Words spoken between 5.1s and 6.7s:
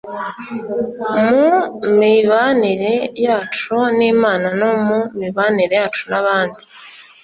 mibanire yacu n’abandi